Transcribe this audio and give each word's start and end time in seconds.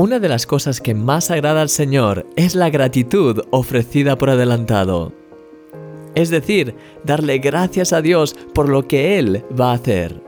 Una 0.00 0.18
de 0.18 0.30
las 0.30 0.46
cosas 0.46 0.80
que 0.80 0.94
más 0.94 1.30
agrada 1.30 1.60
al 1.60 1.68
Señor 1.68 2.24
es 2.34 2.54
la 2.54 2.70
gratitud 2.70 3.42
ofrecida 3.50 4.16
por 4.16 4.30
adelantado. 4.30 5.12
Es 6.14 6.30
decir, 6.30 6.74
darle 7.04 7.36
gracias 7.36 7.92
a 7.92 8.00
Dios 8.00 8.34
por 8.54 8.70
lo 8.70 8.88
que 8.88 9.18
Él 9.18 9.44
va 9.60 9.72
a 9.72 9.74
hacer. 9.74 10.22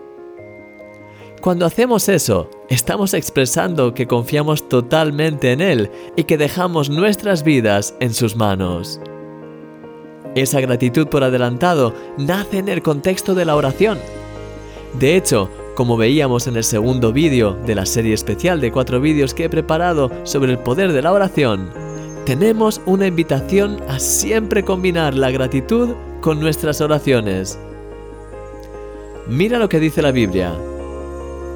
Cuando 1.41 1.65
hacemos 1.65 2.11
eso, 2.11 2.51
estamos 2.69 3.15
expresando 3.15 3.95
que 3.95 4.07
confiamos 4.07 4.69
totalmente 4.69 5.53
en 5.53 5.63
Él 5.63 5.91
y 6.17 6.25
que 6.25 6.37
dejamos 6.37 6.91
nuestras 6.91 7.43
vidas 7.43 7.95
en 7.99 8.13
sus 8.13 8.37
manos. 8.37 9.01
Esa 10.35 10.61
gratitud 10.61 11.07
por 11.07 11.25
adelantado 11.25 11.95
nace 12.19 12.59
en 12.59 12.69
el 12.69 12.83
contexto 12.83 13.35
de 13.35 13.47
la 13.47 13.57
oración. 13.57 13.99
De 15.01 15.17
hecho, 15.17 15.49
como 15.75 15.97
veíamos 15.97 16.47
en 16.47 16.57
el 16.57 16.65
segundo 16.65 17.13
vídeo 17.13 17.55
de 17.67 17.75
la 17.75 17.87
serie 17.87 18.15
especial 18.15 18.61
de 18.61 18.73
cuatro 18.73 19.01
vídeos 19.01 19.35
que 19.35 19.45
he 19.45 19.49
preparado 19.49 20.11
sobre 20.25 20.53
el 20.53 20.59
poder 20.59 20.93
de 20.93 21.03
la 21.03 21.13
oración, 21.13 21.71
tenemos 22.25 22.81
una 22.87 23.07
invitación 23.07 23.79
a 23.89 23.99
siempre 23.99 24.65
combinar 24.65 25.15
la 25.15 25.31
gratitud 25.31 25.91
con 26.21 26.41
nuestras 26.41 26.81
oraciones. 26.81 27.59
Mira 29.27 29.59
lo 29.59 29.69
que 29.69 29.81
dice 29.81 30.03
la 30.03 30.13
Biblia. 30.13 30.53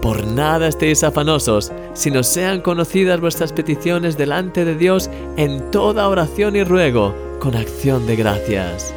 Por 0.03 0.27
nada 0.27 0.69
estéis 0.69 1.03
afanosos, 1.05 1.73
sino 1.95 2.23
sean 2.23 2.61
conocidas 2.61 3.21
vuestras 3.21 3.53
peticiones 3.53 4.17
delante 4.17 4.65
de 4.65 4.77
Dios 4.77 5.11
en 5.37 5.71
toda 5.71 6.09
oración 6.09 6.57
y 6.57 6.65
ruego, 6.65 7.15
con 7.41 7.55
acción 7.55 8.07
de 8.07 8.17
gracias. 8.17 8.95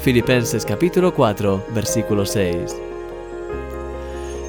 Filipenses 0.00 0.64
capítulo 0.64 1.12
4, 1.12 1.64
versículo 1.74 2.24
6. 2.24 2.87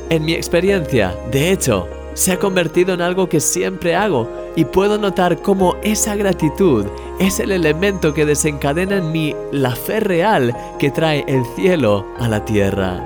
En 0.10 0.26
mi 0.26 0.34
experiencia, 0.34 1.16
de 1.32 1.52
hecho, 1.52 1.88
se 2.16 2.32
ha 2.32 2.40
convertido 2.40 2.96
en 2.96 3.02
algo 3.02 3.30
que 3.30 3.40
siempre 3.40 3.96
hago 3.96 4.28
y 4.56 4.66
puedo 4.66 4.98
notar 4.98 5.42
cómo 5.44 5.76
esa 5.84 6.16
gratitud 6.16 6.88
es 7.20 7.40
el 7.40 7.52
elemento 7.52 8.14
que 8.14 8.26
desencadena 8.26 8.98
en 8.98 9.12
mí 9.12 9.36
la 9.52 9.76
fe 9.76 10.00
real 10.00 10.56
que 10.80 10.90
trae 10.90 11.24
el 11.28 11.46
cielo 11.56 12.08
a 12.20 12.28
la 12.28 12.44
tierra. 12.44 13.00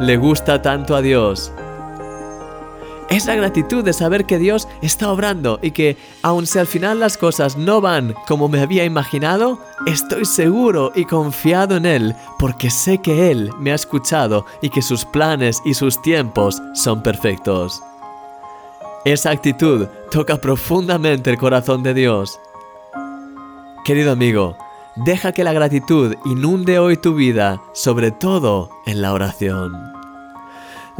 Le 0.00 0.18
gusta 0.18 0.60
tanto 0.60 0.94
a 0.94 1.00
Dios 1.00 1.52
es 3.10 3.26
la 3.26 3.34
gratitud 3.34 3.84
de 3.84 3.92
saber 3.92 4.24
que 4.24 4.38
Dios 4.38 4.68
está 4.82 5.10
obrando 5.10 5.58
y 5.60 5.72
que, 5.72 5.96
aun 6.22 6.46
si 6.46 6.58
al 6.60 6.68
final 6.68 7.00
las 7.00 7.18
cosas 7.18 7.56
no 7.56 7.80
van 7.80 8.14
como 8.26 8.48
me 8.48 8.60
había 8.60 8.84
imaginado, 8.84 9.58
estoy 9.86 10.24
seguro 10.24 10.92
y 10.94 11.04
confiado 11.04 11.76
en 11.76 11.86
Él 11.86 12.14
porque 12.38 12.70
sé 12.70 12.98
que 12.98 13.30
Él 13.30 13.50
me 13.58 13.72
ha 13.72 13.74
escuchado 13.74 14.46
y 14.62 14.70
que 14.70 14.80
sus 14.80 15.04
planes 15.04 15.60
y 15.64 15.74
sus 15.74 16.00
tiempos 16.00 16.62
son 16.74 17.02
perfectos. 17.02 17.82
Esa 19.04 19.30
actitud 19.30 19.88
toca 20.12 20.40
profundamente 20.40 21.30
el 21.30 21.38
corazón 21.38 21.82
de 21.82 21.94
Dios. 21.94 22.38
Querido 23.84 24.12
amigo, 24.12 24.56
deja 24.94 25.32
que 25.32 25.42
la 25.42 25.52
gratitud 25.52 26.14
inunde 26.26 26.78
hoy 26.78 26.96
tu 26.96 27.14
vida, 27.14 27.60
sobre 27.72 28.12
todo 28.12 28.70
en 28.86 29.02
la 29.02 29.12
oración. 29.12 29.99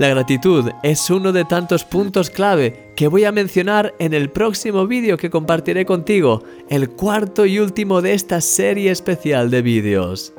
La 0.01 0.09
gratitud 0.09 0.71
es 0.83 1.11
uno 1.11 1.31
de 1.31 1.45
tantos 1.45 1.85
puntos 1.85 2.31
clave 2.31 2.91
que 2.97 3.07
voy 3.07 3.25
a 3.25 3.33
mencionar 3.33 3.95
en 3.99 4.15
el 4.15 4.31
próximo 4.31 4.87
vídeo 4.87 5.19
que 5.19 5.29
compartiré 5.29 5.85
contigo, 5.85 6.43
el 6.71 6.89
cuarto 6.89 7.45
y 7.45 7.59
último 7.59 8.01
de 8.01 8.15
esta 8.15 8.41
serie 8.41 8.91
especial 8.93 9.51
de 9.51 9.61
vídeos. 9.61 10.33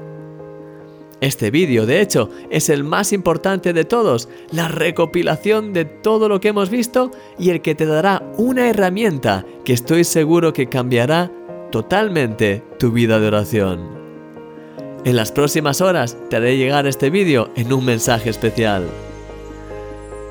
Este 1.19 1.51
vídeo, 1.51 1.85
de 1.85 2.01
hecho, 2.01 2.31
es 2.49 2.69
el 2.69 2.83
más 2.83 3.13
importante 3.13 3.71
de 3.71 3.85
todos, 3.85 4.29
la 4.51 4.67
recopilación 4.67 5.73
de 5.73 5.85
todo 5.85 6.27
lo 6.27 6.41
que 6.41 6.47
hemos 6.47 6.71
visto 6.71 7.11
y 7.37 7.51
el 7.51 7.61
que 7.61 7.75
te 7.75 7.85
dará 7.85 8.23
una 8.37 8.67
herramienta 8.67 9.45
que 9.63 9.73
estoy 9.73 10.05
seguro 10.05 10.53
que 10.53 10.69
cambiará 10.69 11.31
totalmente 11.71 12.63
tu 12.79 12.91
vida 12.91 13.19
de 13.19 13.27
oración. 13.27 13.91
En 15.05 15.15
las 15.15 15.31
próximas 15.31 15.81
horas 15.81 16.17
te 16.31 16.37
haré 16.37 16.57
llegar 16.57 16.87
este 16.87 17.11
vídeo 17.11 17.51
en 17.55 17.71
un 17.71 17.85
mensaje 17.85 18.31
especial. 18.31 18.89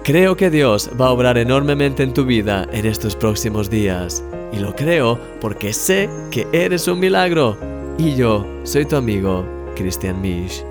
Creo 0.03 0.35
que 0.35 0.49
Dios 0.49 0.91
va 0.99 1.09
a 1.09 1.11
obrar 1.11 1.37
enormemente 1.37 2.03
en 2.03 2.15
tu 2.15 2.25
vida 2.25 2.67
en 2.73 2.87
estos 2.87 3.15
próximos 3.15 3.69
días. 3.69 4.25
Y 4.51 4.59
lo 4.59 4.75
creo 4.75 5.21
porque 5.41 5.75
sé 5.75 6.09
que 6.31 6.47
eres 6.53 6.89
un 6.89 6.99
milagro. 6.99 7.57
Y 7.99 8.17
yo 8.17 8.47
soy 8.65 8.87
tu 8.87 8.97
amigo, 8.97 9.45
Christian 9.77 10.21
Misch. 10.21 10.65